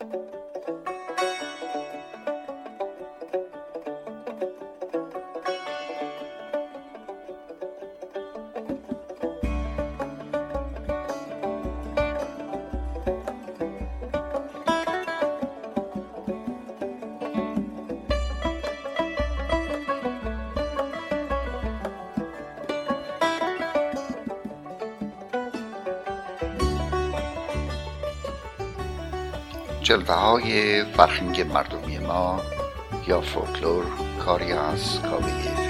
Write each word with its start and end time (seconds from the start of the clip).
Música 0.00 1.43
جلوه 29.84 30.14
های 30.14 30.84
فرهنگ 30.84 31.40
مردمی 31.40 31.98
ما 31.98 32.40
یا 33.06 33.20
فولکلور 33.20 33.84
کاری 34.24 34.52
از 34.52 35.02
کاوه 35.02 35.63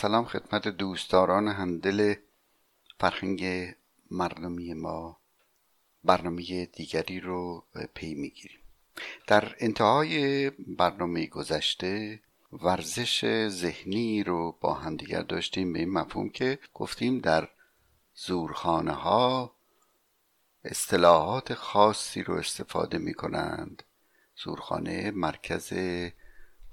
سلام 0.00 0.24
خدمت 0.24 0.68
دوستداران 0.68 1.48
همدل 1.48 2.14
فرهنگ 3.00 3.74
مردمی 4.10 4.74
ما. 4.74 5.20
برنامه 6.04 6.66
دیگری 6.66 7.20
رو 7.20 7.64
پی 7.94 8.14
می‌گیریم. 8.14 8.60
در 9.26 9.56
انتهای 9.58 10.50
برنامه 10.50 11.26
گذشته 11.26 12.20
ورزش 12.52 13.48
ذهنی 13.48 14.22
رو 14.22 14.58
با 14.60 14.74
همدیگر 14.74 15.22
داشتیم 15.22 15.72
به 15.72 15.78
این 15.78 15.90
مفهوم 15.90 16.28
که 16.28 16.58
گفتیم 16.74 17.18
در 17.18 17.48
زورخانه 18.14 18.92
ها 18.92 19.54
اصطلاحات 20.64 21.54
خاصی 21.54 22.22
رو 22.22 22.34
استفاده 22.34 22.98
می 22.98 23.14
کنند 23.14 23.82
زورخانه 24.36 25.10
مرکز 25.10 25.72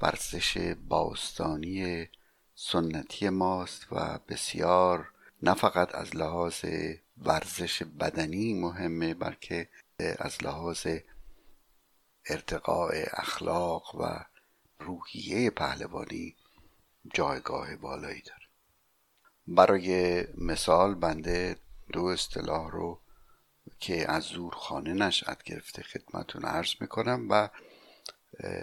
ورزش 0.01 0.75
باستانی 0.87 2.07
سنتی 2.59 3.29
ماست 3.29 3.87
و 3.91 4.19
بسیار 4.29 5.11
نه 5.43 5.53
فقط 5.53 5.95
از 5.95 6.15
لحاظ 6.15 6.65
ورزش 7.17 7.83
بدنی 7.83 8.53
مهمه 8.53 9.13
بلکه 9.13 9.69
از 9.99 10.43
لحاظ 10.43 10.87
ارتقاء 12.25 12.91
اخلاق 13.13 13.95
و 13.95 14.25
روحیه 14.79 15.49
پهلوانی 15.49 16.35
جایگاه 17.13 17.75
بالایی 17.75 18.21
داره. 18.21 18.45
برای 19.47 20.23
مثال 20.37 20.95
بنده 20.95 21.55
دو 21.93 22.05
اصطلاح 22.05 22.71
رو 22.71 23.01
که 23.79 24.11
از 24.11 24.23
زورخانه 24.23 24.93
نشأت 24.93 25.43
گرفته 25.43 25.83
خدمتون 25.83 26.45
عرض 26.45 26.73
می‌کنم 26.79 27.27
و 27.29 27.49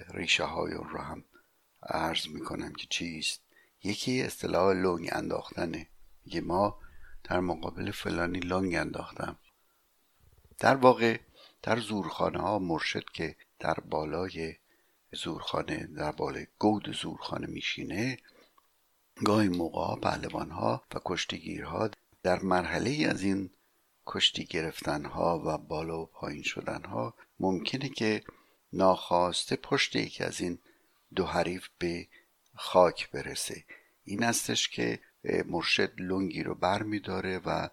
ریشه 0.08 0.44
های 0.44 0.72
اون 0.72 0.88
رو 0.88 0.98
هم 0.98 1.24
عرض 1.82 2.28
می‌کنم 2.28 2.72
که 2.72 2.86
چیست؟ 2.90 3.43
یکی 3.84 4.22
اصطلاح 4.22 4.72
لنگ 4.72 5.08
انداختنه. 5.12 5.86
میگه 6.24 6.40
ما 6.40 6.78
در 7.24 7.40
مقابل 7.40 7.90
فلانی 7.90 8.40
لنگ 8.40 8.74
انداختم. 8.74 9.38
در 10.58 10.76
واقع 10.76 11.18
در 11.62 11.80
زورخانه 11.80 12.38
ها 12.38 12.58
مرشد 12.58 13.04
که 13.04 13.36
در 13.58 13.74
بالای 13.74 14.54
زورخانه 15.12 15.86
در 15.86 16.12
بالای 16.12 16.46
گود 16.58 16.92
زورخانه 16.92 17.46
میشینه 17.46 18.18
گاهی 19.24 19.48
موقع 19.48 20.00
پهلوان 20.00 20.50
ها 20.50 20.82
و 20.94 21.00
کشتیگیرها 21.04 21.90
در 22.22 22.42
مرحله 22.42 23.06
از 23.08 23.22
این 23.22 23.50
کشتی 24.06 24.44
گرفتن 24.44 25.04
ها 25.04 25.42
و 25.46 25.58
بالا 25.58 26.00
و 26.00 26.06
پایین 26.06 26.42
شدن 26.42 26.84
ها 26.84 27.14
ممکنه 27.40 27.88
که 27.88 28.24
ناخواسته 28.72 29.56
پشت 29.56 29.96
یکی 29.96 30.24
از 30.24 30.40
این 30.40 30.58
دو 31.14 31.26
حریف 31.26 31.68
به 31.78 32.08
خاک 32.54 33.10
برسه. 33.10 33.64
این 34.04 34.24
استش 34.24 34.68
که 34.68 35.00
مرشد 35.46 36.00
لنگی 36.00 36.42
رو 36.42 36.54
بر 36.54 36.82
میداره 36.82 37.38
و 37.38 37.68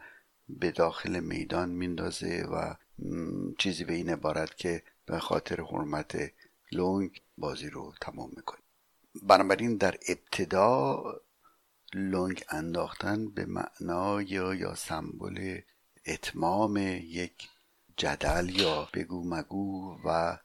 به 0.50 0.72
داخل 0.72 1.20
میدان 1.20 1.70
میندازه 1.70 2.44
و 2.52 2.74
چیزی 3.58 3.84
به 3.84 3.94
این 3.94 4.10
عبارت 4.10 4.58
که 4.58 4.84
به 5.06 5.20
خاطر 5.20 5.62
حرمت 5.62 6.32
لنگ 6.72 7.22
بازی 7.38 7.70
رو 7.70 7.94
تمام 8.02 8.32
می‌کنه. 8.36 8.60
بنابراین 9.24 9.78
در 9.78 9.98
ابتدا 10.08 11.04
لنگ 11.94 12.44
انداختن 12.50 13.30
به 13.30 13.46
معنای 13.46 14.26
یا 14.26 14.54
یا 14.54 14.76
سمبل 14.76 15.62
اتمام 16.06 16.78
یک 17.04 17.50
جدل 17.98 18.50
یا 18.50 18.90
بگو 18.94 19.30
مگو 19.30 19.98
و 20.06 20.38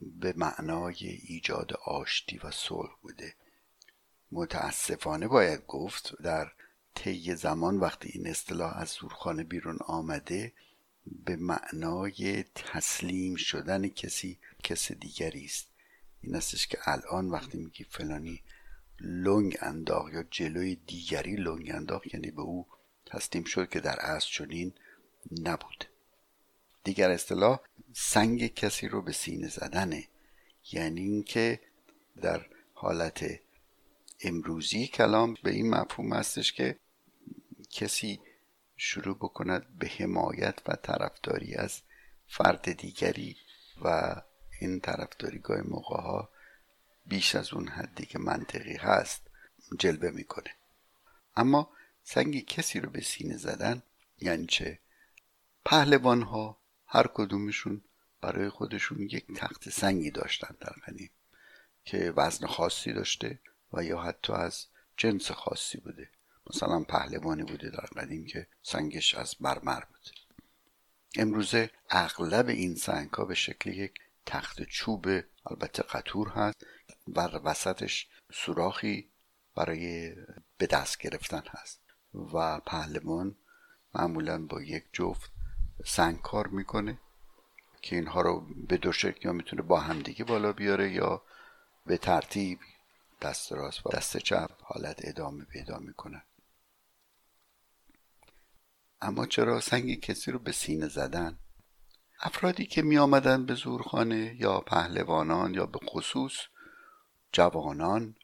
به 0.00 0.34
معنای 0.36 1.06
ایجاد 1.22 1.72
آشتی 1.72 2.38
و 2.44 2.50
صلح 2.50 2.90
بوده. 3.02 3.34
متاسفانه 4.32 5.28
باید 5.28 5.66
گفت 5.66 6.22
در 6.22 6.52
طی 6.94 7.34
زمان 7.34 7.76
وقتی 7.76 8.10
این 8.12 8.26
اصطلاح 8.26 8.76
از 8.76 8.88
زورخانه 8.88 9.44
بیرون 9.44 9.78
آمده 9.86 10.52
به 11.06 11.36
معنای 11.36 12.42
تسلیم 12.42 13.34
شدن 13.34 13.88
کسی 13.88 14.38
کس 14.62 14.92
دیگری 14.92 15.44
است. 15.44 15.68
این 16.20 16.36
استش 16.36 16.66
که 16.66 16.78
الان 16.84 17.30
وقتی 17.30 17.58
میگی 17.58 17.84
فلانی 17.84 18.42
لنگ 19.00 19.58
انداخت 19.60 20.12
یا 20.12 20.22
جلوی 20.22 20.76
دیگری 20.76 21.36
لنگ 21.36 21.70
انداخت 21.70 22.14
یعنی 22.14 22.30
به 22.30 22.42
او 22.42 22.66
تسلیم 23.06 23.44
شد 23.44 23.68
که 23.68 23.80
در 23.80 23.96
اصل 24.00 24.28
چنین 24.30 24.72
نبود. 25.42 25.84
دیگر 26.84 27.10
اصطلاح 27.10 27.60
سنگ 27.92 28.54
کسی 28.54 28.88
رو 28.88 29.02
به 29.02 29.12
سینه 29.12 29.48
زدنه. 29.48 30.08
یعنی 30.72 31.00
اینکه 31.00 31.60
در 32.22 32.46
حالت 32.74 33.40
امروزی 34.20 34.86
کلام 34.86 35.36
به 35.42 35.50
این 35.50 35.70
مفهوم 35.70 36.12
هستش 36.12 36.52
که 36.52 36.78
کسی 37.70 38.20
شروع 38.76 39.16
بکند 39.16 39.78
به 39.78 39.88
حمایت 39.88 40.58
و 40.68 40.76
طرفداری 40.76 41.54
از 41.54 41.82
فرد 42.26 42.72
دیگری 42.72 43.36
و 43.84 44.14
این 44.60 44.80
طرفداری 44.80 45.38
گاه 45.38 45.60
موقع 45.60 46.00
ها 46.00 46.28
بیش 47.06 47.34
از 47.34 47.52
اون 47.52 47.68
حدی 47.68 48.06
که 48.06 48.18
منطقی 48.18 48.76
هست 48.76 49.22
جلوه 49.78 50.10
می‌کنه. 50.10 50.54
اما 51.36 51.70
سنگ 52.02 52.44
کسی 52.44 52.80
رو 52.80 52.90
به 52.90 53.00
سینه 53.00 53.36
زدن 53.36 53.82
یعنی 54.18 54.46
چه؟ 54.46 54.78
پهلوان 55.64 56.22
ها 56.22 56.59
هر 56.92 57.06
کدومشون 57.14 57.82
برای 58.20 58.48
خودشون 58.48 59.02
یک 59.02 59.26
تخت 59.36 59.68
سنگی 59.68 60.10
داشتن 60.10 60.56
در 60.60 60.72
قدیم 60.86 61.10
که 61.84 62.12
وزن 62.16 62.46
خاصی 62.46 62.92
داشته 62.92 63.38
و 63.72 63.84
یا 63.84 64.00
حتی 64.00 64.32
از 64.32 64.66
جنس 64.96 65.30
خاصی 65.30 65.78
بوده. 65.78 66.10
مثلا 66.50 66.84
پهلوانی 66.84 67.42
بوده 67.42 67.70
در 67.70 67.86
قدیم 68.02 68.26
که 68.26 68.46
سنگش 68.62 69.14
از 69.14 69.34
مرمر 69.40 69.80
بود 69.84 70.10
امروزه 71.16 71.70
اغلب 71.90 72.48
این 72.48 72.74
سنگ 72.74 73.10
ها 73.10 73.24
به 73.24 73.34
شکل 73.34 73.70
یک 73.70 73.94
تخت 74.26 74.62
چوب 74.62 75.06
البته 75.46 75.82
قطور 75.82 76.28
هست 76.28 76.66
و 77.08 77.20
وسطش 77.20 78.08
سوراخی 78.32 79.10
برای 79.54 80.14
به 80.58 80.66
دست 80.66 80.98
گرفتن 80.98 81.42
هست. 81.48 81.80
و 82.14 82.60
پهلوان 82.60 83.36
معمولا 83.94 84.46
با 84.46 84.62
یک 84.62 84.84
جفت 84.92 85.30
سنگ 85.84 86.22
کار 86.22 86.46
می‌کنه 86.46 86.98
که 87.82 87.96
اینها 87.96 88.20
رو 88.20 88.46
به 88.68 88.76
دو 88.76 88.92
شکل 88.92 89.26
یا 89.26 89.32
می‌تونه 89.32 89.62
با 89.62 89.80
همدیگه 89.80 90.24
بالا 90.24 90.52
بیاره 90.52 90.92
یا 90.92 91.22
به 91.86 91.96
ترتیب 91.98 92.58
دست 93.22 93.52
راست 93.52 93.86
و 93.86 93.90
دست 93.90 94.16
چپ 94.16 94.50
حالت 94.62 95.00
ادامه 95.04 95.44
پیدا 95.44 95.78
می‌کنه. 95.78 96.22
اما 99.02 99.26
چرا 99.26 99.60
سنگ 99.60 100.00
کسی 100.00 100.30
رو 100.30 100.38
به 100.38 100.52
سینه 100.52 100.88
زدن؟ 100.88 101.38
افرادی 102.20 102.66
که 102.66 102.82
می 102.82 102.98
آمدن 102.98 103.46
به 103.46 103.54
زورخانه 103.54 104.36
یا 104.38 104.60
پهلوانان 104.60 105.54
یا 105.54 105.66
به 105.66 105.78
خصوص 105.86 106.32
جوانان 107.32 108.16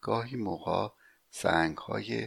گاهی 0.00 0.36
موقع 0.36 0.88
سنگ 1.30 1.78
های 1.78 2.26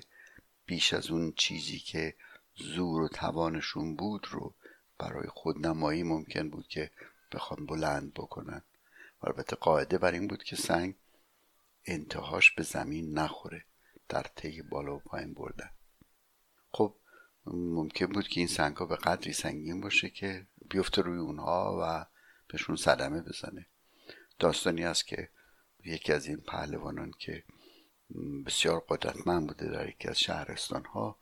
بیش 0.65 0.93
از 0.93 1.11
اون 1.11 1.33
چیزی 1.37 1.79
که 1.79 2.15
زور 2.55 3.01
و 3.01 3.07
توانشون 3.07 3.95
بود 3.95 4.27
رو 4.31 4.55
برای 4.97 5.27
خودنمایی 5.27 6.03
ممکن 6.03 6.49
بود 6.49 6.67
که 6.67 6.91
بخوان 7.31 7.65
بلند 7.65 8.13
بکنن. 8.13 8.61
و 9.21 9.27
البته 9.27 9.55
قاعده 9.55 9.97
بر 9.97 10.11
این 10.11 10.27
بود 10.27 10.43
که 10.43 10.55
سنگ 10.55 10.95
انتهاش 11.85 12.51
به 12.51 12.63
زمین 12.63 13.19
نخوره 13.19 13.65
در 14.09 14.23
طی 14.23 14.61
بالا 14.61 14.95
و 14.95 14.99
پایین 14.99 15.33
بردن. 15.33 15.69
خب 16.71 16.95
ممکن 17.45 18.05
بود 18.05 18.27
که 18.27 18.39
این 18.39 18.47
سنگ 18.47 18.77
ها 18.77 18.85
به 18.85 18.95
قدری 18.95 19.33
سنگین 19.33 19.81
باشه 19.81 20.09
که 20.09 20.47
بیفته 20.69 21.01
روی 21.01 21.19
اونها 21.19 21.79
و 21.81 22.05
بهشون 22.47 22.75
صدمه 22.75 23.21
بزنه. 23.21 23.65
داستانی 24.39 24.85
است 24.85 25.07
که 25.07 25.29
یکی 25.83 26.13
از 26.13 26.25
این 26.25 26.37
پهلوانان 26.37 27.11
که 27.19 27.43
بسیار 28.45 28.85
قدرتمند 28.89 29.47
بوده 29.47 29.69
در 29.69 29.89
یکی 29.89 30.07
از 30.07 30.19
شهرستان 30.19 30.85
ها 30.85 31.17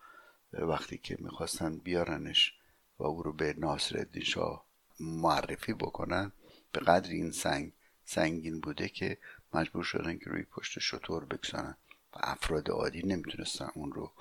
وقتی 0.53 0.97
که 0.97 1.17
می‌خواستن 1.19 1.77
بیارنش 1.77 2.53
و 2.99 3.03
او 3.03 3.23
رو 3.23 3.33
به 3.33 3.55
ناصر 3.57 3.97
الدین 3.97 4.23
شاه 4.23 4.65
معرفی 4.99 5.73
بکنن. 5.73 6.31
به 6.71 6.79
قدر 6.79 7.09
این 7.09 7.31
سنگ 7.31 7.71
سنگین 8.05 8.61
بوده 8.61 8.89
که 8.89 9.17
مجبور 9.53 9.83
شدن 9.83 10.17
که 10.17 10.25
روی 10.25 10.43
پشت 10.43 10.79
شطور 10.79 11.25
بگذارن 11.25 11.77
و 12.13 12.17
افراد 12.19 12.69
عادی 12.69 13.03
نمی‌تونستن 13.03 13.69
اون 13.75 13.91
رو 13.91 14.11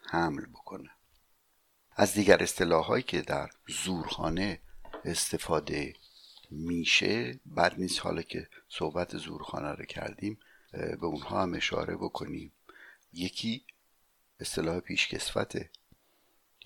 حمل 0.00 0.46
بکنن. 0.46 0.90
از 1.96 2.14
دیگر 2.14 2.42
اصطلاحهایی 2.42 3.02
که 3.02 3.22
در 3.22 3.50
زورخانه 3.68 4.60
استفاده 5.04 5.94
میشه 6.50 7.40
بد 7.56 7.74
نیست 7.78 8.00
حالا 8.00 8.22
که 8.22 8.48
صحبت 8.68 9.16
زورخانه 9.16 9.72
رو 9.72 9.84
کردیم 9.84 10.38
به 10.72 11.06
اونها 11.06 11.42
هم 11.42 11.54
اشاره 11.54 11.96
بکنیم. 11.96 12.52
یکی 13.12 13.64
اصطلاح 14.40 14.80
پیشکسوته. 14.80 15.70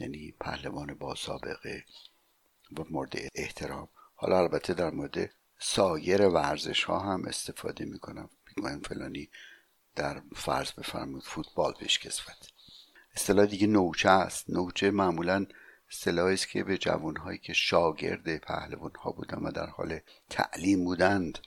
یعنی 0.00 0.34
پهلوان 0.40 0.94
با 0.94 1.14
سابقه 1.14 1.84
و 2.78 2.84
مورد 2.90 3.14
احترام. 3.34 3.88
حالا 4.14 4.38
البته 4.38 4.74
در 4.74 4.90
مورد 4.90 5.30
سایر 5.58 6.22
ورزش 6.22 6.84
ها 6.84 6.98
هم 6.98 7.24
استفاده 7.24 7.84
می‌کنم. 7.84 8.30
می‌گویم 8.46 8.80
فلانی 8.80 9.30
در 9.94 10.22
فرض 10.36 10.72
بفرمود 10.72 11.22
فوتبال 11.22 11.72
پیشکسوت 11.72 12.48
اصطلاح 13.14 13.46
دیگه 13.46 13.66
نوچه 13.66 14.08
است. 14.08 14.50
نوچه 14.50 14.90
معمولا 14.90 15.46
اصطلاحی 15.90 16.34
است 16.34 16.48
که 16.48 16.64
به 16.64 16.78
جوانهایی 16.78 17.38
که 17.38 17.52
شاگرد 17.52 18.36
پهلوان 18.36 18.92
ها 19.00 19.10
بودن 19.10 19.38
و 19.38 19.50
در 19.50 19.66
حال 19.66 20.00
تعلیم 20.30 20.84
بودند 20.84 21.38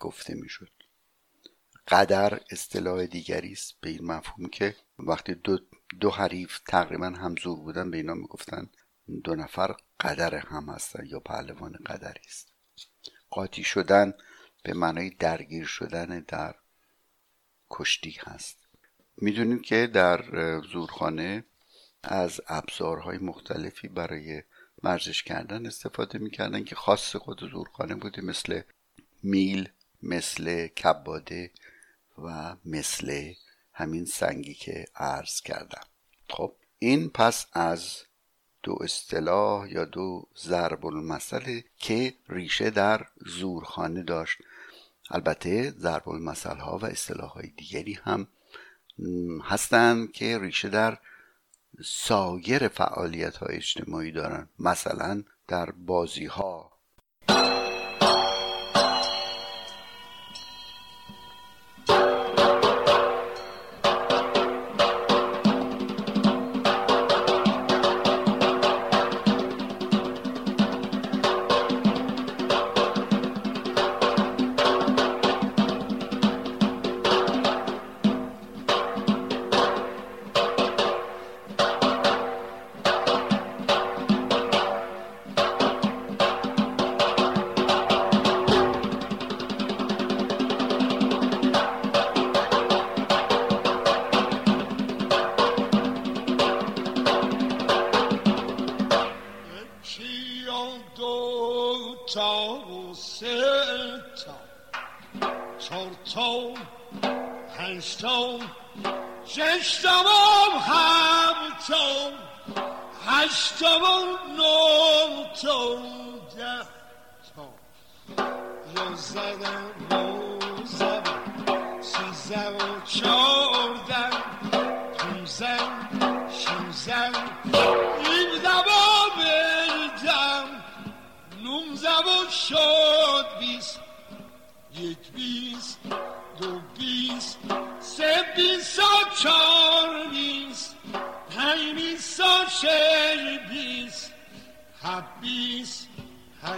گفته 0.00 0.34
می‌شد. 0.34 0.70
قدر 1.88 2.40
اصطلاح 2.50 3.06
دیگری 3.06 3.52
است 3.52 3.74
به 3.80 3.90
این 3.90 4.04
مفهوم 4.04 4.48
که 4.48 4.76
وقتی 4.98 5.34
دو, 5.34 5.58
دو 6.00 6.10
حریف 6.10 6.58
تقریبا 6.58 7.06
همزور 7.06 7.56
بودن 7.56 7.90
به 7.90 7.96
اینا 7.96 8.14
می‌گفتن 8.14 8.68
دو 9.24 9.34
نفر 9.34 9.76
قدر 10.00 10.34
هم 10.34 10.68
هستن 10.68 11.06
یا 11.06 11.20
پهلوان 11.20 11.72
قدری 11.72 12.20
است. 12.26 12.52
قاطی 13.30 13.64
شدن 13.64 14.14
به 14.62 14.74
معنای 14.74 15.10
درگیر 15.10 15.66
شدن 15.66 16.20
در 16.28 16.54
کشتی 17.70 18.16
هست. 18.20 18.58
می‌دونیم 19.16 19.62
که 19.62 19.86
در 19.86 20.24
زورخانه 20.60 21.44
از 22.02 22.40
ابزارهای 22.48 23.18
مختلفی 23.18 23.88
برای 23.88 24.42
ورزش 24.82 25.22
کردن 25.22 25.66
استفاده 25.66 26.18
می‌کردن 26.18 26.64
که 26.64 26.74
خاص 26.74 27.16
خود 27.16 27.50
زورخانه 27.50 27.94
بوده 27.94 28.22
مثل 28.22 28.62
میل 29.22 29.68
مثل 30.02 30.66
کباده 30.66 31.52
و 32.18 32.56
مثل 32.64 33.32
همین 33.72 34.04
سنگی 34.04 34.54
که 34.54 34.84
عرض 34.94 35.40
کردم. 35.40 35.84
خب 36.30 36.52
این 36.78 37.10
پس 37.10 37.46
از 37.52 38.02
دو 38.62 38.78
اصطلاح 38.80 39.68
یا 39.68 39.84
دو 39.84 40.28
ضرب 40.38 40.86
المثل 40.86 41.60
که 41.78 42.14
ریشه 42.28 42.70
در 42.70 43.06
زورخانه 43.26 44.02
داشت. 44.02 44.38
البته 45.10 45.70
ضرب 45.70 46.08
المثل 46.08 46.56
ها 46.56 46.78
و 46.78 46.84
اصطلاح 46.84 47.30
های 47.30 47.46
دیگری 47.46 47.98
هم 48.04 48.28
هستند 49.44 50.12
که 50.12 50.38
ریشه 50.38 50.68
در 50.68 50.98
سایر 51.84 52.68
فعالیت 52.68 53.36
های 53.36 53.56
اجتماعی 53.56 54.12
دارن. 54.12 54.48
مثلا 54.58 55.22
در 55.48 55.70
بازی 55.70 56.26
ها 56.26 56.75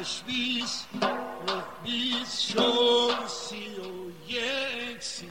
هشت 0.00 0.24
بیس 0.26 0.84
نه 1.02 1.62
بیس 1.84 2.52
شو 2.52 3.26
سی 3.26 3.66
و 3.68 4.30
یک 4.30 5.02
سی. 5.02 5.30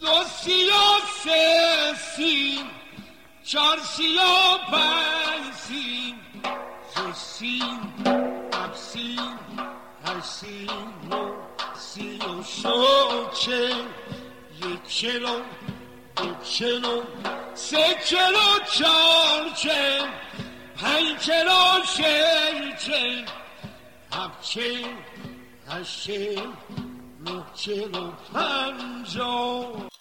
دو 0.00 0.24
سی 0.24 0.64
و 0.64 0.72
سه 1.24 1.94
سی. 2.16 2.64
چار 3.44 3.78
سی 3.78 4.18
و 4.18 4.58
پنج 4.70 5.54
سی. 5.54 6.14
دو 6.96 7.12
سی 7.12 7.62
هفت 8.54 8.76
سی. 8.76 9.18
هشت 10.06 10.24
سی 10.24 10.66
نو 11.10 11.32
سی 11.78 12.18
و 12.18 12.42
شو 12.42 13.30
چه 13.30 13.68
یک 14.64 14.88
چلو 14.88 15.40
دو 16.16 16.34
چلو 16.44 17.02
سه 17.54 17.96
چلو 18.04 18.58
چار 18.72 19.50
چه. 19.56 20.00
پنج 20.76 21.18
چلو 21.18 21.84
شش 21.84 22.86
چه. 22.86 23.24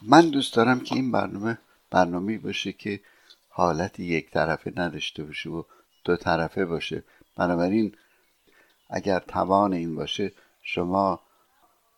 من 0.02 0.30
دوست 0.30 0.54
دارم 0.54 0.80
که 0.80 0.96
این 0.96 1.12
برنامه 1.12 1.58
برنامه 1.92 2.38
باشه 2.38 2.74
که 2.74 3.02
حالت 3.50 4.00
یک 4.00 4.32
طرفه 4.32 4.74
نداشته 4.76 5.24
باشه 5.24 5.50
و 5.50 5.64
دو 6.04 6.18
طرفه 6.18 6.66
باشه. 6.66 7.04
بنابراین 7.36 7.96
اگر 8.90 9.20
توان 9.20 9.74
این 9.74 9.96
باشه 9.96 10.32
شما 10.62 11.20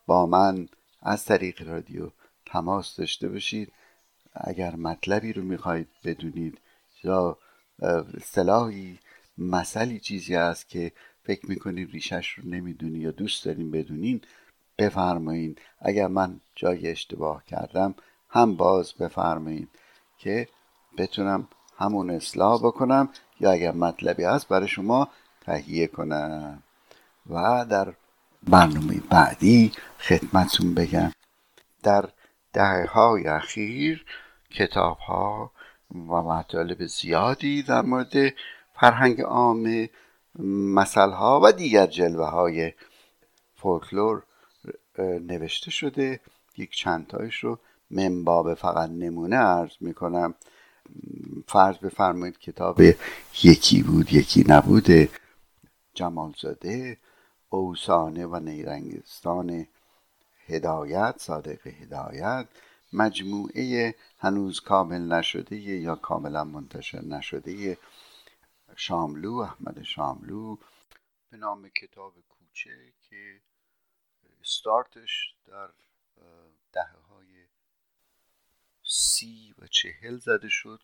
با 0.06 0.26
من 0.26 0.68
از 1.02 1.24
طریق 1.24 1.68
رادیو 1.68 2.10
تماس 2.46 2.96
داشته 2.96 3.28
باشید. 3.28 3.72
اگر 4.34 4.76
مطلبی 4.76 5.32
رو 5.32 5.42
می‌خواهید 5.42 5.88
بدونید 6.04 6.58
یا 7.04 7.38
اصطلاحی 8.14 8.98
مسئله 9.38 9.98
چیزی 9.98 10.36
است 10.36 10.68
که 10.68 10.92
فکر 11.26 11.46
می‌کنید 11.46 11.90
ریشش 11.90 12.28
رو 12.28 12.48
نمی‌دونی 12.48 12.98
یا 12.98 13.10
دوست 13.10 13.44
دارین 13.44 13.70
بدونین 13.70 14.20
بفرمایین. 14.78 15.56
اگر 15.80 16.06
من 16.06 16.40
جای 16.54 16.90
اشتباه 16.90 17.44
کردم 17.44 17.94
هم 18.30 18.56
باز 18.56 18.92
بفرمایید 18.92 19.68
که 20.18 20.48
بتونم 20.98 21.48
همون 21.78 22.10
اصلاح 22.10 22.60
بکنم 22.60 23.08
یا 23.40 23.50
اگر 23.50 23.72
مطلبی 23.72 24.24
هست 24.24 24.48
برای 24.48 24.68
شما 24.68 25.08
تهیه 25.40 25.86
کنم. 25.86 26.62
و 27.30 27.66
در 27.70 27.92
برنامه 28.48 29.00
بعدی 29.10 29.72
خدمتون 29.98 30.74
بگم. 30.74 31.12
در 31.82 32.08
دهه 32.52 32.86
های 32.86 33.26
اخیر 33.26 34.04
کتاب 34.50 34.98
ها 34.98 35.52
و 35.92 36.22
مطالب 36.22 36.86
زیادی 36.86 37.62
در 37.62 37.82
مورد 37.82 38.14
فرهنگ 38.74 39.20
عامه 39.20 39.90
مسئله 40.38 41.14
ها 41.14 41.40
و 41.44 41.52
دیگر 41.52 41.86
جلوه 41.86 42.26
های 42.26 42.72
فولکلور 43.54 44.22
نوشته 44.98 45.70
شده. 45.70 46.20
یک 46.56 46.70
چندتایش 46.70 47.44
رو 47.44 47.58
منباب 47.90 48.54
فقط 48.54 48.90
نمونه 48.90 49.36
ارز 49.36 49.72
می‌کنم. 49.80 50.34
فرض 51.48 51.76
بفرمایید 51.78 52.38
کتاب 52.38 52.80
یکی 53.42 53.82
بود 53.82 54.12
یکی 54.12 54.44
نبوده 54.48 55.08
جمالزاده 55.94 56.98
اوسانه 57.48 58.26
و 58.26 58.36
نیرنگستان 58.36 59.66
هدایت 60.46 61.14
صادق 61.18 61.66
هدایت. 61.66 62.46
مجموعه 62.92 63.94
هنوز 64.18 64.60
کامل 64.60 65.12
نشده 65.12 65.56
یا 65.56 65.94
کاملا 65.94 66.44
منتشر 66.44 67.04
نشده 67.04 67.78
شاملو 68.78 69.34
احمد 69.34 69.82
شاملو 69.82 70.56
به 71.30 71.36
نام 71.36 71.68
کتاب 71.68 72.14
کوچه 72.28 72.92
که 73.02 73.40
استارتش 74.40 75.34
در 75.46 75.70
دهه 76.72 76.96
های 77.08 77.46
سی 78.82 79.54
و 79.58 79.66
چهل 79.66 80.18
زده 80.18 80.48
شد 80.48 80.82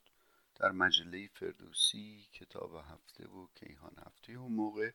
در 0.55 0.73
مجله 0.73 1.29
فردوسی 1.35 2.27
کتاب 2.33 2.75
هفته 2.75 3.27
و 3.27 3.47
کیهان 3.55 3.97
هفته. 4.07 4.33
اون 4.33 4.53
موقع 4.53 4.91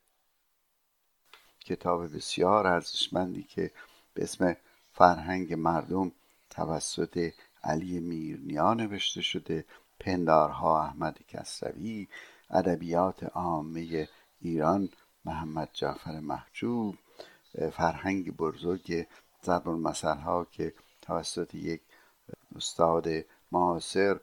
کتاب 1.60 2.16
بسیار 2.16 2.68
ارزشمندی 2.68 3.44
که 3.44 3.72
به 4.14 4.24
اسم 4.24 4.56
فرهنگ 4.94 5.54
مردم 5.54 6.12
توسط 6.50 7.34
علی 7.64 8.00
میرنیا 8.00 8.74
نوشته 8.74 9.22
شده 9.22 9.66
پندارها 10.00 10.84
احمد 10.84 11.20
کسروی. 11.28 12.08
ادبیات 12.50 13.24
عامه 13.24 14.08
ایران 14.42 14.90
محمد 15.26 15.70
جعفر 15.74 16.20
محجوب 16.20 16.96
فرهنگ 17.72 18.38
بزرگ 18.38 19.08
ضرب 19.46 19.70
المثل 19.70 20.18
ها 20.18 20.46
که 20.52 20.74
توسط 21.02 21.56
یک 21.56 21.82
استاد 22.56 23.08
معاصر 23.52 24.20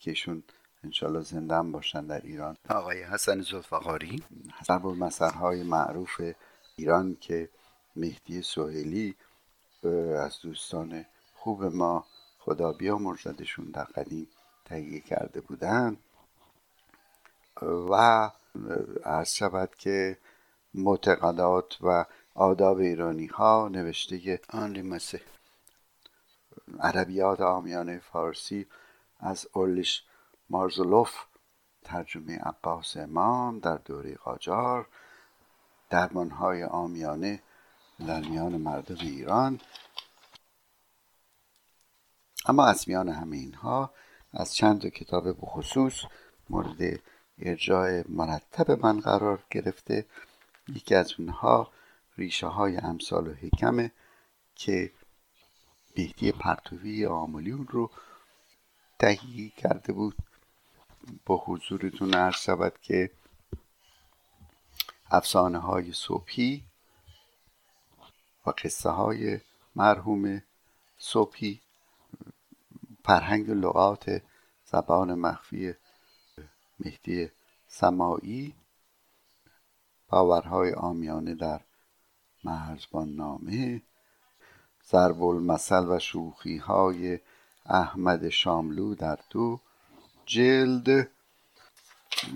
کهشون 0.00 0.42
انشالله 0.84 1.20
زنده 1.20 1.62
باشن 1.62 2.06
در 2.06 2.20
ایران. 2.20 2.56
آقای 2.68 3.02
حسن 3.02 3.40
زلفقاری 3.40 4.22
ضرب 4.66 4.86
المثل 4.86 5.30
های 5.30 5.62
معروف 5.62 6.20
ایران 6.76 7.16
که 7.20 7.48
مهدی 7.96 8.42
سوهلی 8.42 9.14
از 10.24 10.40
دوستان 10.42 11.04
خوب 11.34 11.64
ما 11.64 12.06
خدا 12.38 12.72
بیامرزدشون 12.72 13.64
در 13.64 13.84
قدیم 13.84 14.28
تهیه 14.64 15.00
کرده 15.00 15.40
بودن. 15.40 15.96
و 17.62 18.30
عرض 19.04 19.30
شود 19.30 19.74
که 19.74 20.18
معتقدات 20.74 21.78
و 21.80 22.04
آداب 22.34 22.78
ایرانی 22.78 23.26
ها 23.26 23.68
نوشته 23.68 24.40
آنری 24.48 24.82
مسه 24.82 25.20
عربیات 26.80 27.40
آمیانه 27.40 27.98
فارسی 27.98 28.66
از 29.20 29.48
اولش 29.54 30.04
مارزولوف 30.50 31.14
ترجمه 31.84 32.38
عباس 32.38 32.96
امام 32.96 33.58
در 33.58 33.76
دوره 33.76 34.14
قاجار 34.14 34.86
درمانهای 35.90 36.64
آمیانه 36.64 37.42
در 38.06 38.20
میان 38.20 38.56
مردم 38.56 38.96
ایران. 39.00 39.60
اما 42.46 42.66
از 42.66 42.88
میان 42.88 43.08
همه 43.08 43.36
اینها 43.36 43.90
از 44.32 44.54
چند 44.54 44.86
کتاب 44.86 45.40
بخصوص 45.40 45.94
مورد 46.50 47.00
ارجاع 47.40 48.02
مرتب 48.08 48.70
من 48.86 49.00
قرار 49.00 49.44
گرفته. 49.50 50.06
یکی 50.68 50.94
از 50.94 51.14
اونها 51.18 51.72
ریشه 52.18 52.46
های 52.46 52.76
امثال 52.76 53.28
و 53.28 53.34
حکمه 53.34 53.92
که 54.54 54.92
مهدی 55.96 56.32
پرتوی 56.32 57.06
آمولی 57.06 57.66
رو 57.68 57.90
تهیه 58.98 59.50
کرده 59.50 59.92
بود. 59.92 60.14
با 61.26 61.42
حضورتون 61.46 62.14
عرض 62.14 62.36
شود 62.36 62.78
که 62.82 63.10
افسانه 65.10 65.58
های 65.58 65.92
صبحی 65.92 66.64
و 68.46 68.50
قصه 68.50 68.90
های 68.90 69.40
مرحوم 69.76 70.42
صبحی 70.98 71.60
فرهنگ 73.04 73.50
لغات 73.50 74.22
زبان 74.64 75.14
مخفی 75.14 75.74
مهدی 76.80 77.30
سمایی 77.66 78.54
باورهای 80.08 80.72
آمیانه 80.72 81.34
در 81.34 81.60
مرزبان 82.44 83.08
نامه 83.08 83.82
ضرب 84.90 85.22
المثل 85.22 85.86
و 85.88 85.98
شوخی 85.98 86.56
های 86.56 87.18
احمد 87.66 88.28
شاملو 88.28 88.94
در 88.94 89.18
دو 89.30 89.60
جلد. 90.26 91.10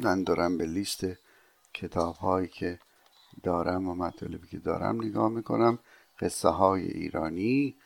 من 0.02 0.24
دارم 0.24 0.58
به 0.58 0.66
لیست 0.66 1.04
کتاب 1.74 2.16
هایی 2.16 2.48
که 2.48 2.78
دارم 3.42 3.88
و 3.88 3.94
مطالبی 3.94 4.48
که 4.48 4.58
دارم 4.58 5.04
نگاه 5.04 5.28
می‌کنم. 5.28 5.78
قصه 6.20 6.48
های 6.48 6.82
ایرانی 6.82 7.76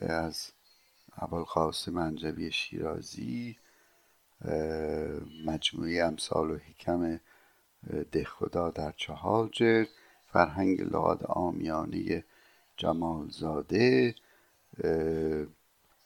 از 0.00 0.50
ابوالقاسم 1.16 1.96
انجوی 1.96 2.52
شیرازی 2.52 3.56
مجموعه 5.46 6.04
امثال 6.04 6.50
و 6.50 6.58
حکم 6.58 7.20
دهخدا 8.12 8.70
در 8.70 8.92
چهار 8.96 9.48
جلد 9.52 9.88
فرهنگ 10.32 10.80
لغات 10.80 11.22
آمیانه 11.24 12.24
جمالزاده. 12.76 14.14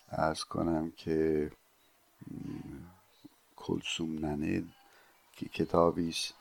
از 0.08 0.44
کنم 0.44 0.92
که 0.96 1.50
کلسوم 3.56 4.26
ننه 4.26 4.64
که 5.32 5.48
کتابی 5.48 6.08
است 6.08 6.34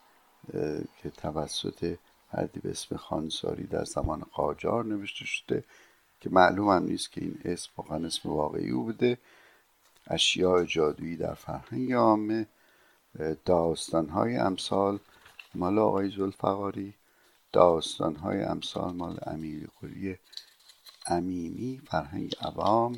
که 1.02 1.10
توسط 1.18 1.98
فردی 2.32 2.60
به 2.60 2.70
اسم 2.70 2.98
خانساری 2.98 3.64
در 3.64 3.86
زمان 3.86 4.22
قاجار 4.34 4.86
نوشته 4.86 5.26
شده 5.26 5.64
که 6.22 6.30
معلوم 6.30 6.70
هم 6.70 6.84
نیست 6.84 7.12
که 7.12 7.22
این 7.22 7.40
اسم 7.46 7.72
واقعا 7.78 8.06
اسم 8.06 8.30
واقعی 8.30 8.70
او 8.70 8.84
بوده. 8.84 9.18
اشیاء 10.08 10.64
جادویی 10.64 11.18
در 11.18 11.34
فرهنگ 11.34 11.94
عامه 11.94 12.48
داستان 13.46 14.10
های 14.10 14.38
امثال 14.38 15.00
مال 15.56 15.80
آقای 15.80 16.10
زلفقاری 16.10 16.94
داستان 17.52 18.16
های 18.16 18.44
امثال 18.44 18.94
مال 18.94 19.20
امیر 19.28 19.70
قلی 19.82 20.18
امینی 21.08 21.82
فرهنگ 21.86 22.36
عوام 22.42 22.96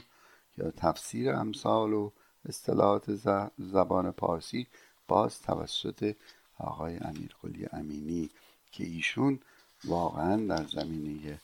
یا 0.57 0.71
تفسیر 0.71 1.31
امثال 1.31 1.93
و 1.93 2.11
اصطلاحات 2.45 3.15
زبان 3.57 4.11
پارسی 4.11 4.67
باز 5.07 5.41
توسط 5.41 6.15
آقای 6.59 6.97
امیرقلی 6.97 7.67
امینی 7.71 8.29
که 8.71 8.83
ایشون 8.83 9.39
واقعا 9.85 10.35
در 10.47 10.65
زمینه 10.65 11.39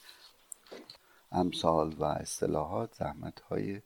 امثال 1.31 1.95
و 1.99 2.03
اصطلاحات 2.03 2.95
زحمت 2.95 3.39
های 3.39 3.81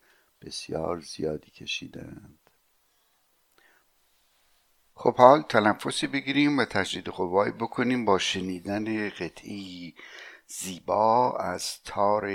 بسیار 0.48 1.00
زیادی 1.00 1.52
کشیدند. 1.52 2.40
خب 4.94 5.16
حال 5.16 5.42
تنفسی 5.42 6.08
بگیریم 6.08 6.58
و 6.58 6.66
تجدید 6.66 7.08
قوای 7.08 7.52
بکنیم 7.52 8.06
با 8.06 8.18
شنیدن 8.20 9.10
قطعی 9.10 9.96
زیبا 10.48 11.38
از 11.38 11.84
تار 11.84 12.32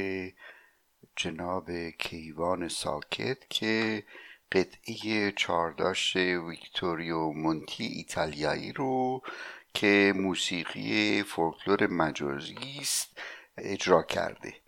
جناب 1.16 1.70
کیوان 1.90 2.68
ساکت 2.68 3.38
که 3.50 4.04
قطعی 4.52 5.32
چارداش 5.32 6.16
ویکتوریو 6.16 7.32
مونتی 7.32 7.84
ایتالیایی 7.84 8.72
رو 8.72 9.22
که 9.74 10.12
موسیقی 10.16 11.22
فولکلور 11.22 11.86
مجازی 11.86 12.78
است 12.80 13.18
اجرا 13.58 14.02
کرده. 14.02 14.61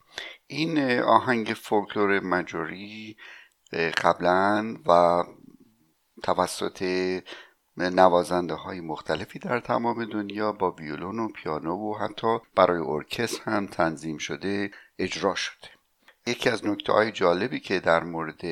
این 0.55 1.01
آهنگ 1.01 1.47
فولکلور 1.47 2.21
مجوری 2.21 3.17
قبلا 3.73 4.77
و 4.87 5.23
توسط 6.23 6.83
نوازنده 7.77 8.55
های 8.55 8.81
مختلفی 8.81 9.39
در 9.39 9.61
تمام 9.61 10.05
دنیا 10.05 10.53
با 10.53 10.71
ویولون 10.71 11.19
و 11.19 11.29
پیانو 11.29 11.77
و 11.77 11.95
حتی 11.95 12.39
برای 12.57 12.83
ارکستر 12.87 13.43
هم 13.51 13.67
تنظیم 13.67 14.19
شده 14.19 14.71
اجرا 14.99 15.35
شده. 15.35 15.69
یکی 16.27 16.51
از 16.51 16.67
نکته 16.67 16.93
های 16.93 17.13
جالبی 17.13 17.61
که 17.61 17.81
در 17.81 18.03
مورد 18.05 18.43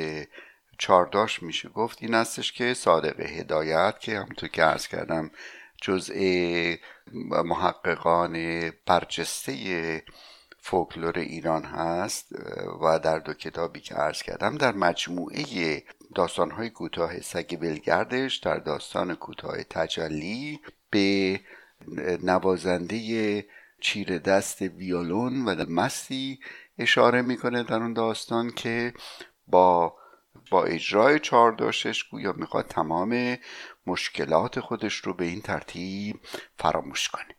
چارداش 0.79 1.43
میشه 1.43 1.69
گفت 1.69 1.99
این 2.01 2.15
هستش 2.15 2.53
که 2.53 2.75
صادق 2.75 3.21
هدایت 3.21 4.01
که 4.01 4.19
همونطور 4.19 4.49
که 4.49 4.65
ارز 4.65 4.87
کردم 4.87 5.31
جزء 5.83 6.15
محققان 7.45 8.37
برجسته 8.87 10.03
فولکلور 10.65 11.19
ایران 11.19 11.65
هست 11.65 12.33
و 12.83 12.99
در 12.99 13.19
دو 13.19 13.35
کتابی 13.35 13.81
که 13.81 13.95
عرض 13.95 14.23
کردم 14.23 14.57
در 14.57 14.73
مجموعه 14.73 15.45
داستانهای 16.15 16.71
کوتاه 16.71 17.21
سگ 17.21 17.57
بلگردش 17.61 18.37
در 18.37 18.57
داستان 18.57 19.15
کوتاه 19.15 19.63
تجلی 19.63 20.61
به 20.91 21.41
نوازنده 22.23 23.47
چیر 23.81 24.19
دست 24.19 24.63
ویولون 24.63 25.45
و 25.45 25.65
مستی 25.69 26.41
اشاره 26.79 27.23
می‌کنه 27.23 27.63
در 27.63 27.77
اون 27.77 27.93
داستان 27.93 28.51
که 28.51 28.95
با 29.47 29.97
با 30.51 30.65
اجرای 30.65 31.19
چهارداشش 31.21 32.05
گویا 32.05 32.33
می‌خواد 32.33 32.67
تمام 32.67 33.37
مشکلات 33.87 34.61
خودش 34.61 34.95
رو 34.95 35.15
به 35.15 35.25
این 35.25 35.41
ترتیب 35.41 36.21
فراموش 36.59 37.09
کنه. 37.09 37.37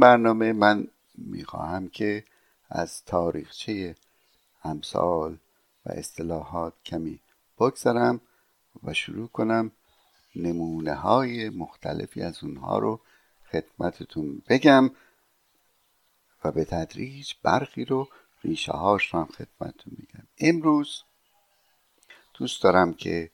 برنامه 0.00 0.52
من 0.52 0.88
می‌خواهم 1.14 1.88
که 1.88 2.24
از 2.70 3.04
تاریخچه 3.04 3.94
امثال 4.64 5.38
و 5.86 5.90
اصطلاحات 5.92 6.74
کمی 6.84 7.20
بگذرم 7.58 8.20
و 8.82 8.94
شروع 8.94 9.28
کنم. 9.28 9.72
نمونه 10.36 10.94
های 10.94 11.50
مختلفی 11.50 12.22
از 12.22 12.44
اونها 12.44 12.78
رو 12.78 13.00
خدمتتون 13.52 14.42
بگم 14.48 14.90
و 16.44 16.52
به 16.52 16.64
تدریج 16.64 17.32
برخی 17.42 17.84
رو 17.84 18.08
ریشه 18.44 18.72
هاش 18.72 19.14
رو 19.14 19.20
هم 19.20 19.26
خدمتتون 19.26 19.96
بگم 19.98 20.26
امروز 20.38 21.02
دوست 22.34 22.62
دارم 22.62 22.94
که 22.94 23.30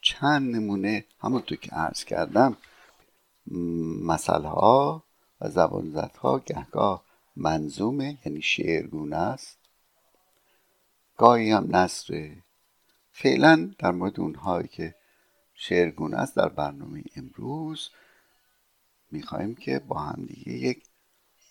چند 0.00 0.56
نمونه 0.56 1.04
همونطور 1.20 1.58
که 1.58 1.70
عرض 1.70 2.04
کردم 2.04 2.56
مسئله 4.04 4.48
ها 4.48 5.04
و 5.44 5.50
زبان 5.50 6.10
ها 6.20 6.38
گهگاه 6.38 7.04
منظومه 7.36 8.18
یعنی 8.26 8.42
شعرگونه 8.42 9.16
است. 9.16 9.58
گاهی 11.16 11.50
هم 11.50 11.76
نصره 11.76 12.36
فعلا 13.12 13.70
در 13.78 13.90
مورد 13.90 14.20
اونهایی 14.20 14.68
که 14.68 14.94
شعرگونه 15.54 16.16
است 16.16 16.36
در 16.36 16.48
برنامه 16.48 17.04
امروز 17.16 17.90
می‌خواهیم 19.10 19.54
که 19.54 19.78
با 19.78 19.98
هم 20.00 20.24
دیگه 20.24 20.52
یک 20.52 20.82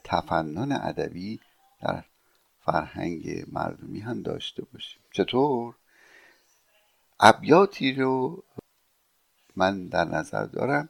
تفنن 0.04 0.72
ادبی 0.72 1.40
در 1.82 2.04
فرهنگ 2.62 3.46
مردمی 3.52 4.00
هم 4.00 4.22
داشته 4.22 4.64
باشیم. 4.74 5.02
چطور؟ 5.12 5.76
ابیاتی 7.20 7.94
رو 7.94 8.44
من 9.56 9.86
در 9.86 10.06
نظر 10.06 10.46
دارم 10.46 10.90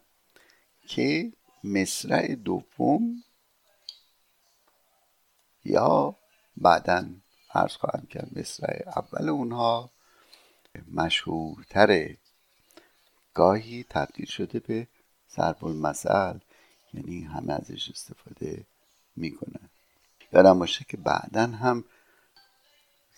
که 0.87 1.31
مصرع 1.63 2.36
دوم 2.36 3.23
یا 5.65 6.15
بعدا 6.58 7.10
عرض 7.54 7.76
خواهم 7.76 8.06
کرد 8.06 8.39
مصرع 8.39 8.84
اول 8.95 9.30
اونها 9.30 9.91
مشهورتره 10.91 12.17
گاهی 13.34 13.86
تبدیل 13.89 14.26
شده 14.26 14.60
به 14.60 14.88
ضرب 15.36 15.65
المثل 15.65 16.38
یعنی 16.93 17.21
همه 17.21 17.54
ازش 17.54 17.89
استفاده 17.89 18.65
می‌کنن. 19.15 19.69
یادم 20.34 20.60
باشه 20.60 20.86
که 20.89 20.97
بعدا 20.97 21.47
هم 21.47 21.84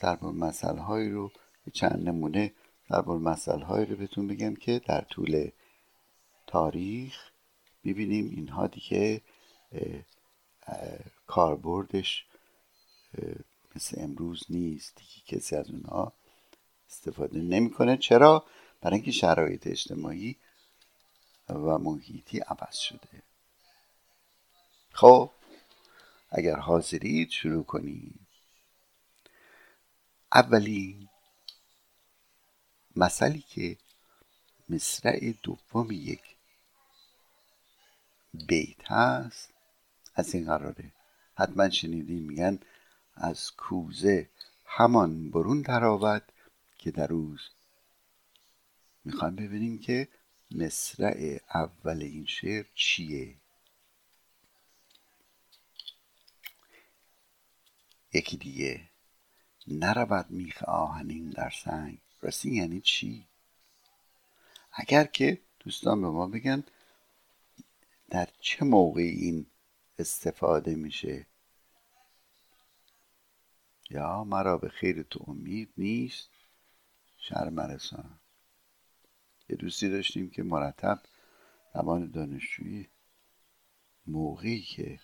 ضرب 0.02 0.26
المثل 0.26 0.78
هایی 0.78 1.10
رو 1.10 1.32
چند 1.74 2.10
نمونه 2.10 2.54
ضرب 2.90 3.10
المثل 3.10 3.62
هایی 3.62 3.86
رو 3.86 3.96
بهتون 3.96 4.28
بگم 4.28 4.56
که 4.56 4.82
در 4.86 5.02
طول 5.02 5.50
تاریخ 6.48 7.32
می‌بینیم 7.86 8.30
اینها 8.30 8.68
دیگه 8.68 9.22
کاربردش 11.28 12.26
مثل 13.76 14.02
امروز 14.02 14.44
نیست 14.50 14.96
دیگه 14.96 15.40
کسی 15.40 15.56
از 15.56 15.70
اونها 15.70 16.14
استفاده 16.90 17.40
نمی‌کنه. 17.40 17.98
چرا؟ 17.98 18.46
برای 18.82 18.96
اینکه 18.96 19.12
شرایط 19.12 19.68
اجتماعی 19.68 20.36
و 21.50 21.78
محیطی 21.78 22.40
عوض 22.40 22.76
شده. 22.76 23.24
خب 24.92 25.32
اگر 26.30 26.56
حاضرید 26.56 27.30
شروع 27.30 27.64
کنیم. 27.64 28.28
اولی 30.34 31.10
مثلی 32.96 33.42
که 33.42 33.78
مصرع 34.70 35.34
دوم 35.44 35.92
یک 35.92 36.35
بیت 38.48 38.92
هست. 38.92 39.54
از 40.16 40.36
این 40.36 40.46
قراره. 40.46 40.92
حتما 41.36 41.70
شنیدیم 41.70 42.24
میگن 42.24 42.60
از 43.16 43.52
کوزه 43.52 44.30
همان 44.66 45.32
برون 45.32 45.62
درآود 45.62 46.24
که 46.78 46.92
در 46.92 47.08
روز. 47.08 47.50
می‌خوایم 49.06 49.36
ببینیم 49.36 49.80
که 49.80 50.08
مصرع 50.52 51.40
اول 51.54 52.02
این 52.02 52.26
شعر 52.26 52.66
چیه. 52.76 53.36
یکی 58.14 58.38
دیگه. 58.38 58.90
نرود 59.68 60.32
میخ 60.32 60.64
آهنین 60.64 61.30
در 61.30 61.50
سنگ. 61.50 61.98
راستی 62.22 62.56
یعنی 62.56 62.82
چی؟ 62.82 63.28
اگر 64.72 65.04
که 65.04 65.42
دوستان 65.60 66.02
به 66.02 66.08
ما 66.08 66.28
بگن 66.28 66.64
در 68.16 68.30
چه 68.40 68.66
موقعی 68.66 69.10
این 69.10 69.46
استفاده 70.00 70.76
میشه؟ 70.76 71.28
یا 73.90 74.24
مرا 74.24 74.58
به 74.58 74.70
خیر 74.70 75.04
تو 75.04 75.26
امید 75.28 75.74
نیست؟ 75.78 76.30
شرم 77.18 77.60
رسان 77.60 78.20
یه 79.50 79.56
دوستی 79.56 79.90
داشتیم 79.90 80.30
که 80.30 80.44
مرتب 80.44 81.02
زمان 81.74 82.12
دانشجویی 82.12 82.90
موقعی 84.08 84.62
که 84.62 85.00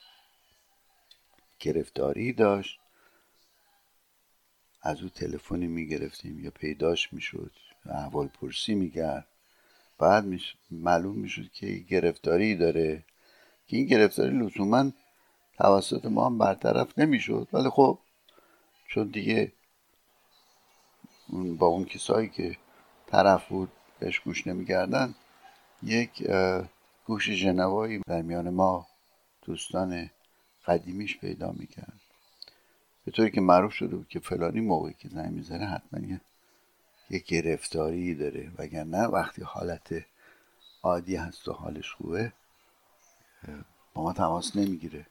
گرفتاری 1.60 2.34
داشت 2.34 2.80
از 4.82 5.02
او 5.02 5.10
تلفنی 5.10 5.67
می‌گرفتیم 5.67 6.39
یا 6.39 6.52
پیداش 6.52 7.13
می‌شد 7.13 7.52
احوال 7.86 8.28
پرسی 8.28 8.76
می‌کرد. 8.76 9.31
بعد 10.02 10.26
معلوم 10.72 11.16
می‌شد 11.16 11.52
که 11.52 11.68
گرفتاری 11.68 12.56
داره. 12.56 13.04
که 13.68 13.78
این 13.78 13.86
گرفتاری 13.86 14.38
لزوما 14.38 14.92
توسط 15.58 16.06
ما 16.06 16.26
هم 16.26 16.38
برطرف 16.38 17.00
نمی‌شد. 17.00 17.48
ولی 17.54 17.70
خب 17.70 18.00
چون 18.88 19.08
دیگه 19.08 19.52
با 21.58 21.68
اون 21.68 21.86
کسایی 21.86 22.30
که 22.30 22.58
طرف 23.08 23.48
بود 23.48 23.72
بهش 24.00 24.20
گوش 24.20 24.48
نمی‌کردن 24.48 25.16
یک 25.84 26.28
گوش 27.06 27.30
جنوایی 27.30 28.02
در 28.08 28.22
میان 28.22 28.50
ما 28.50 28.88
دوستان 29.46 30.10
قدیمیش 30.66 31.18
پیدا 31.18 31.52
می‌کرد. 31.52 32.00
به 33.06 33.12
طوری 33.12 33.32
که 33.32 33.42
معروف 33.42 33.74
شده 33.74 33.96
بود 33.96 34.08
که 34.08 34.20
فلانی 34.20 34.62
موقعی 34.62 34.94
که 35.00 35.10
زنگ 35.10 35.34
می‌زنه 35.34 35.66
حتما 35.66 36.08
یه, 36.08 36.22
یه 37.12 37.19
گرفتاری 37.19 38.15
داره. 38.15 38.52
وگرنه 38.58 39.04
وقتی 39.04 39.41
حالت 39.41 40.06
عادی 40.84 41.15
هست 41.15 41.47
و 41.47 41.54
حالش 41.54 41.91
خوبه 41.91 42.34
با 43.93 44.04
ما 44.04 44.13
تماس 44.13 44.56
نمی‌گیره. 44.56 45.08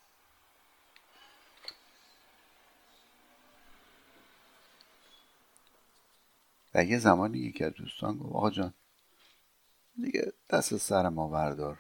و 6.75 6.85
یه 6.85 6.99
زمانی 6.99 7.39
یکی 7.39 7.65
از 7.65 7.73
دوستان 7.73 8.19
گفت 8.19 8.35
آقا 8.35 8.51
جان 8.51 8.75
دیگه 10.03 10.33
دست 10.51 10.77
سر 10.77 11.09
ما 11.09 11.29
بردار. 11.29 11.79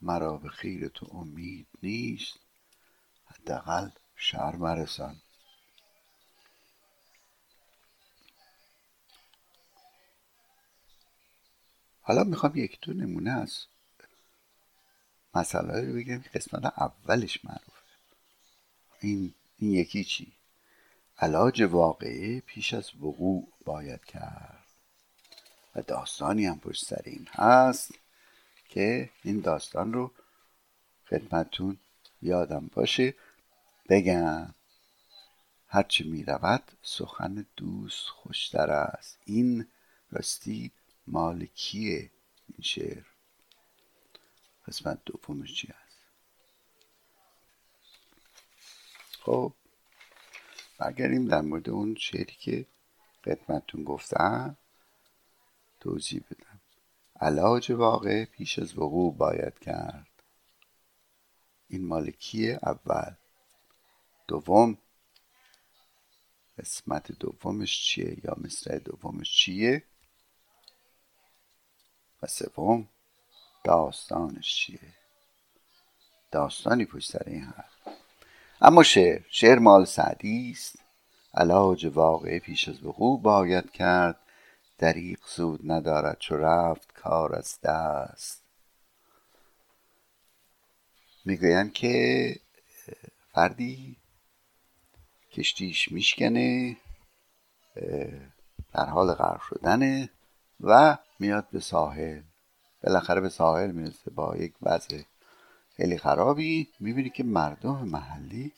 مرا 0.00 0.36
به 0.36 0.48
خیر 0.48 0.88
تو 0.88 1.16
امید 1.16 1.66
نیست. 1.82 2.38
حداقل 3.26 3.90
شهر 4.16 4.56
مرسان 4.56 5.16
حالا 12.06 12.24
می‌خوام 12.24 12.52
یک 12.56 12.78
دو 12.80 12.92
نمونه 12.92 13.30
از 13.30 13.58
مسئله 15.34 15.80
رو 15.80 15.94
بگم 15.96 16.20
که 16.20 16.30
قسمت 16.30 16.64
اولش 16.64 17.44
معروفه. 17.44 17.70
این, 19.00 19.34
این 19.58 19.72
یکی 19.72 20.04
چی؟ 20.04 20.32
علاج 21.18 21.62
واقعی 21.62 22.40
پیش 22.40 22.74
از 22.74 22.90
وقوع 23.00 23.48
باید 23.64 24.04
کرد. 24.04 24.64
و 25.74 25.82
داستانی 25.82 26.46
هم 26.46 26.60
پشت 26.60 26.84
سر 26.84 27.02
این 27.04 27.28
هست 27.30 27.90
که 28.68 29.10
این 29.22 29.40
داستان 29.40 29.92
رو 29.92 30.10
خدمتون 31.10 31.78
یادم 32.22 32.70
باشه. 32.74 33.14
بگم 33.88 34.54
هرچه 35.68 36.04
می 36.04 36.24
رود 36.24 36.62
سخن 36.82 37.46
دوست 37.56 38.06
خوشتر 38.08 38.70
است. 38.70 39.18
این 39.24 39.66
راستی 40.10 40.72
مال 41.06 41.46
کیه 41.46 42.10
این 42.48 42.62
شعر. 42.62 43.04
قسمت 44.66 45.04
دومش 45.04 45.54
چی 45.54 45.68
هست؟ 45.68 45.98
خب 49.20 49.54
برگردیم 50.78 51.28
در 51.28 51.40
مورد 51.40 51.70
اون 51.70 51.94
شعری 51.94 52.34
که 52.40 52.66
خدمتتون 53.24 53.84
گفتم. 53.84 54.56
توضیح 55.80 56.24
بدم. 56.30 56.60
علاج 57.20 57.70
واقع 57.72 58.24
پیش 58.24 58.58
از 58.58 58.78
وقوع 58.78 59.16
باید 59.16 59.58
کرد. 59.58 60.08
این 61.68 61.86
مالکی 61.86 62.52
اول. 62.52 63.14
دوم 64.28 64.78
قسمت 66.58 67.12
دومش 67.12 67.84
چیه 67.84 68.16
یا 68.24 68.36
مصرع 68.38 68.78
دومش 68.78 69.36
چیه؟ 69.36 69.82
سوم 72.26 72.88
داستانش 73.64 74.56
چیه؟ 74.56 74.80
داستانی 76.30 76.84
پشت 76.84 77.12
سر 77.12 77.22
این 77.26 77.44
حرف. 77.44 77.96
اما 78.60 78.82
شعر 78.82 79.22
شعر 79.30 79.58
مال 79.58 79.84
سعدی 79.84 80.50
است. 80.50 80.78
علاج 81.34 81.86
واقعه 81.86 82.38
پیش 82.38 82.68
از 82.68 82.84
وقوع 82.84 83.22
باید 83.22 83.70
کرد. 83.70 84.16
دریق 84.78 85.18
سود 85.26 85.60
ندارد 85.72 86.18
چو 86.18 86.36
رفت 86.36 86.94
کار 86.94 87.34
از 87.34 87.60
دست. 87.60 88.42
می‌گویند 91.24 91.72
که 91.72 92.36
فردی 93.32 93.96
کشتیش 95.32 95.92
میشکنه 95.92 96.76
در 98.72 98.86
حال 98.86 99.14
غرق 99.14 99.40
شدنه. 99.42 100.10
و 100.64 100.98
میاد 101.18 101.46
به 101.52 101.60
ساحل. 101.60 102.22
بالاخره 102.84 103.20
به 103.20 103.28
ساحل 103.28 103.70
می‌رسه 103.70 104.10
با 104.10 104.36
یک 104.36 104.54
وضع 104.62 105.02
خیلی 105.76 105.98
خرابی. 105.98 106.68
می‌بینی 106.80 107.10
که 107.10 107.24
مردم 107.24 107.84
محلی 107.84 108.52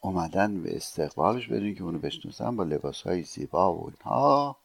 اومدن 0.00 0.62
به 0.62 0.76
استقبالش 0.76 1.48
بدون 1.48 1.74
که 1.74 1.82
اونو 1.82 1.98
بشناسن 1.98 2.56
با 2.56 2.64
لباس 2.64 3.02
های 3.02 3.22
زیبا 3.22 3.74
و 3.74 3.86
اینها. 3.86 4.56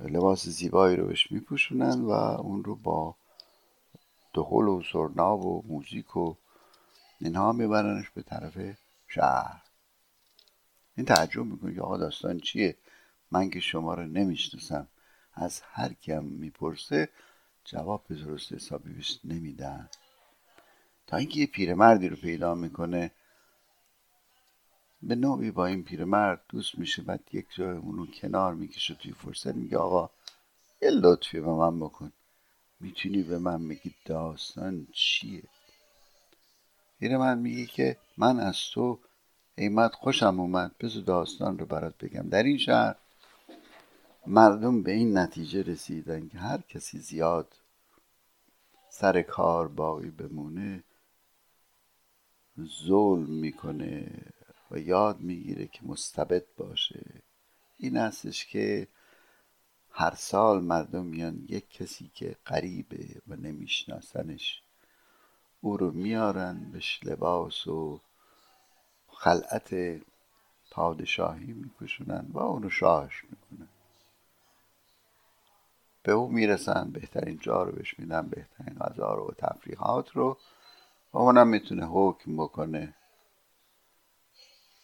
لباس 0.00 0.48
زیبایی 0.48 0.96
رو 0.96 1.06
بهش 1.06 1.32
میپوشونن 1.32 2.00
و 2.00 2.10
اون 2.10 2.64
رو 2.64 2.74
با 2.74 3.14
دخول 4.34 4.64
و 4.64 4.82
سرنا 4.92 5.36
و 5.36 5.64
موزیک 5.68 6.16
و 6.16 6.34
اینها 7.20 7.52
میبرنش 7.52 8.10
به 8.10 8.22
طرف 8.22 8.58
شهر. 9.08 9.62
این 10.96 11.06
تعجب 11.06 11.44
می‌کنه 11.44 11.74
که 11.74 11.80
آقا 11.80 11.96
داستان 11.96 12.40
چیه؟ 12.40 12.76
من 13.30 13.50
که 13.50 13.60
شما 13.60 13.94
رو 13.94 14.02
نمی‌شناسم. 14.02 14.86
از 15.34 15.60
هر 15.72 15.92
کیم 15.92 16.24
می‌پرسه 16.24 17.08
جواب 17.64 18.04
به 18.08 18.14
درست 18.14 18.52
حسابی 18.52 18.92
بهش 18.92 19.20
نمیدن 19.24 19.88
تا 21.06 21.16
اینکه 21.16 21.40
یه 21.40 21.46
پیرمردی 21.46 22.08
رو 22.08 22.16
پیدا 22.16 22.54
می‌کنه. 22.54 23.10
به 25.02 25.14
نوعی 25.14 25.50
با 25.50 25.66
این 25.66 25.84
پیرمرد 25.84 26.40
دوست 26.48 26.78
میشه 26.78 27.02
بعد 27.02 27.20
یک 27.32 27.46
جای 27.54 27.76
اونو 27.76 28.06
کنار 28.06 28.54
می‌کشه 28.54 28.94
توی 28.94 29.12
فرصت 29.12 29.54
میگه 29.54 29.78
آقا 29.78 30.10
یه 30.82 30.90
لطفی 30.90 31.40
به 31.40 31.50
من 31.50 31.80
بکن. 31.80 32.12
می‌تونی 32.80 33.22
به 33.22 33.38
من 33.38 33.68
بگی 33.68 33.94
داستان 34.04 34.86
چیه؟ 34.92 35.42
پیرمرد 36.98 37.38
میگه 37.38 37.66
که 37.66 37.96
من 38.16 38.40
از 38.40 38.56
تو 38.72 38.98
ایمت 39.56 39.94
خوشم 39.94 40.40
اومد. 40.40 40.74
بذار 40.80 41.02
داستان 41.02 41.58
رو 41.58 41.66
برات 41.66 41.98
بگم. 41.98 42.28
در 42.28 42.42
این 42.42 42.58
شهر 42.58 42.96
مردم 44.26 44.82
به 44.82 44.92
این 44.92 45.18
نتیجه 45.18 45.62
رسیدن 45.62 46.28
که 46.28 46.38
هر 46.38 46.60
کسی 46.60 46.98
زیاد 46.98 47.60
سر 48.88 49.22
کار 49.22 49.68
باقی 49.68 50.10
بمونه 50.10 50.84
ظلم 52.86 53.30
می‌کنه 53.30 54.10
و 54.70 54.78
یاد 54.78 55.20
می‌گیره 55.20 55.66
که 55.66 55.80
مستبد 55.86 56.44
باشه. 56.56 57.22
این 57.76 57.96
هستش 57.96 58.46
که 58.46 58.88
هر 59.90 60.14
سال 60.14 60.64
مردم 60.64 61.04
میان 61.04 61.44
یک 61.48 61.70
کسی 61.70 62.10
که 62.14 62.36
غریبه 62.46 63.22
و 63.28 63.36
نمیشناسنش 63.36 64.62
او 65.60 65.76
رو 65.76 65.90
میارن 65.90 66.70
بهش 66.72 67.00
لباس 67.04 67.66
و 67.66 68.00
خلعت 69.08 70.00
پادشاهی 70.70 71.52
میپوشونن 71.52 72.26
و 72.32 72.38
اونو 72.38 72.70
شاهش 72.70 73.24
می‌کنن. 73.24 73.68
به 76.04 76.12
او 76.12 76.28
می‌رسن 76.28 76.90
بهترین 76.90 77.38
جا 77.38 77.62
رو 77.62 77.72
بهش 77.72 77.98
میدن 77.98 78.28
بهترین 78.28 78.78
غذا 78.78 79.14
رو 79.14 79.26
و 79.26 79.34
تفریحات 79.38 80.10
رو. 80.10 80.38
و 81.12 81.18
اونم 81.18 81.48
می‌تونه 81.48 81.86
حکم 81.86 82.36
بکنه. 82.36 82.94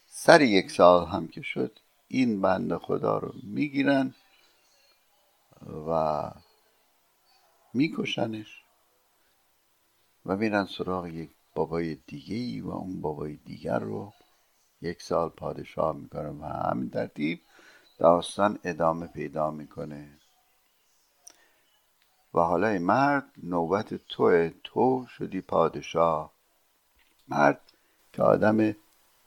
سر 0.06 0.40
یک 0.40 0.70
سال 0.70 1.06
هم 1.06 1.28
که 1.28 1.42
شد 1.42 1.78
این 2.08 2.40
بند 2.40 2.76
خدا 2.76 3.18
رو 3.18 3.34
می‌گیرن 3.42 4.14
و 5.88 6.30
میکشنش 7.74 8.64
و 10.26 10.36
میرن 10.36 10.64
سراغ 10.64 11.06
یک 11.06 11.30
بابای 11.54 11.94
دیگه 11.94 12.36
ای 12.36 12.60
و 12.60 12.70
اون 12.70 13.00
بابای 13.00 13.36
دیگر 13.36 13.78
رو 13.78 14.12
یک 14.82 15.02
سال 15.02 15.28
پادشاه 15.28 15.96
می‌کنه 15.96 16.28
و 16.28 16.44
همین 16.44 16.90
ترتیب 16.90 17.40
داستان 17.98 18.58
ادامه 18.64 19.06
پیدا 19.06 19.50
می‌کنه. 19.50 20.19
و 22.34 22.40
حالا 22.40 22.68
ای 22.68 22.78
مرد 22.78 23.24
نوبت 23.42 23.94
توه 23.94 24.52
تو 24.64 25.06
شدی 25.18 25.40
پادشاه. 25.40 26.32
مرد 27.28 27.60
که 28.12 28.22
آدم 28.22 28.76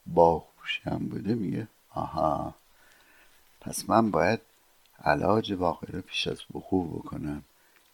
باهوشی 0.05 0.81
هم 0.83 0.97
بوده 0.97 1.35
میگه 1.35 1.67
آها. 1.89 2.55
پس 3.61 3.89
من 3.89 4.11
باید 4.11 4.39
علاج 5.03 5.51
واقع 5.51 5.91
رو 5.91 6.01
پیش 6.01 6.27
از 6.27 6.41
وقوع 6.55 6.99
بکنم. 6.99 7.43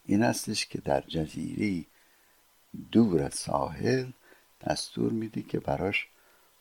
این 0.04 0.22
هستش 0.22 0.66
که 0.66 0.80
در 0.80 1.00
جزیره 1.00 1.84
دور 2.92 3.22
از 3.22 3.34
ساحل 3.34 4.10
دستور 4.66 5.12
میده 5.12 5.42
که 5.42 5.60
براش 5.60 6.08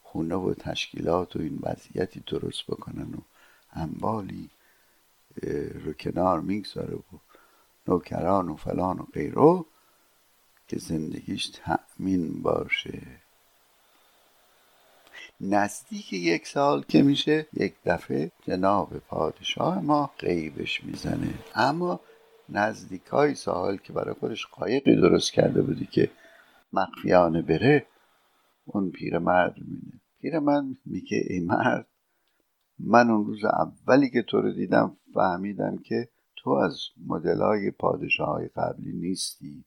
خونه 0.04 0.36
و 0.36 0.54
تشکیلات 0.54 1.36
و 1.36 1.40
این 1.40 1.60
وضعیتی 1.62 2.20
درست 2.20 2.64
بکنن 2.68 3.14
و 3.14 3.22
انبالی 3.74 4.50
رو 5.86 5.94
کنار 5.94 6.42
می‌گذاره 6.42 6.96
و 6.96 7.18
نوکران 7.90 8.50
و 8.50 8.56
فلان 8.56 9.00
و 9.00 9.04
غیره 9.14 9.66
که 10.68 10.78
زندگیش 10.80 11.50
تأمین 11.50 12.42
باشه. 12.42 13.02
نزدیک 15.42 16.14
یک 16.14 16.48
سال 16.48 16.84
که 16.84 17.04
میشه 17.04 17.48
یک 17.54 17.74
دفعه 17.86 18.32
جناب 18.48 18.98
پادشاه 18.98 19.80
ما 19.80 20.10
قیبش 20.18 20.84
می‌زنه. 20.84 21.34
اما 21.56 22.00
نزدیک 22.50 23.06
های 23.06 23.36
سال 23.36 23.78
که 23.78 23.94
برای 23.94 24.14
خودش 24.14 24.48
قایقی 24.48 24.96
درست 24.96 25.32
کرده 25.34 25.62
بودی 25.62 25.86
که 25.86 26.12
مخفیانه 26.74 27.42
بره 27.42 27.86
اون 28.66 28.92
پیرمرد 28.92 29.56
مینه 29.58 30.02
پیرمرد 30.22 30.66
میگه 30.86 31.22
ای 31.30 31.40
مرد 31.40 31.88
من 32.80 33.10
اون 33.10 33.26
روز 33.26 33.46
اولی 33.46 34.10
که 34.10 34.22
تو 34.22 34.42
رو 34.42 34.52
دیدم 34.52 34.98
فهمیدم 35.14 35.78
که 35.78 36.10
تو 36.44 36.50
از 36.50 36.80
مدلای 37.08 37.72
پادشاه 37.72 38.48
قبلی 38.48 38.94
نیستی. 38.94 39.64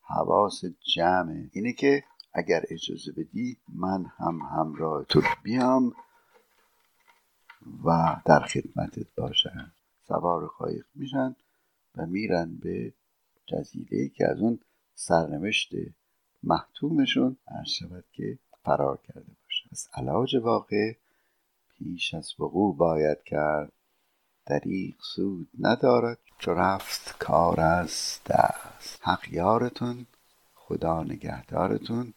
حواس 0.00 0.64
جمعه. 0.94 1.50
اینه 1.52 1.72
که 1.72 2.04
اگر 2.32 2.64
اجازه 2.70 3.12
بدی 3.12 3.56
من 3.74 4.04
هم 4.18 4.38
همراه 4.38 5.04
تو 5.04 5.22
بیام 5.42 5.92
و 7.84 8.16
در 8.24 8.40
خدمتت 8.40 9.06
باشم. 9.16 9.72
سوار 10.08 10.46
قایق 10.46 10.84
میشن 10.94 11.36
و 11.96 12.06
میرن 12.06 12.56
به 12.56 12.92
جزیره 13.46 14.08
که 14.08 14.26
از 14.30 14.40
اون 14.40 14.58
سرنوشت 14.94 15.72
محتومشون 16.42 17.36
هر 17.48 17.64
شود 17.64 18.04
که 18.12 18.38
فرار 18.64 18.96
کرده 18.96 19.32
باشه 19.44 19.68
از 19.72 19.88
علاج 19.94 20.36
واقع 20.36 20.92
پیش 21.78 22.14
از 22.14 22.34
وقوع 22.40 22.76
باید 22.76 23.22
کرد. 23.22 23.72
دریق 24.48 24.94
سود 25.14 25.48
ندارد 25.60 26.18
چو 26.38 26.54
رفت 26.54 27.18
کار 27.18 27.60
از 27.60 28.18
دست. 28.26 28.98
حق 29.02 29.32
یارتون 29.32 30.06
خدا 30.54 31.02
نگهدارتون. 31.02 32.14